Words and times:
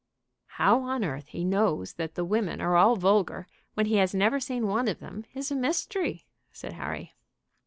"How 0.57 0.79
on 0.81 1.03
earth 1.03 1.27
he 1.27 1.43
knows 1.45 1.93
that 1.93 2.15
the 2.15 2.25
women 2.25 2.59
are 2.59 2.75
all 2.75 2.95
vulgar, 2.95 3.45
when 3.75 3.85
he 3.85 3.97
has 3.97 4.15
never 4.15 4.39
seen 4.39 4.65
one 4.65 4.87
of 4.87 4.97
them, 4.97 5.25
is 5.35 5.51
a 5.51 5.55
mystery," 5.55 6.25
said 6.51 6.73
Harry. 6.73 7.13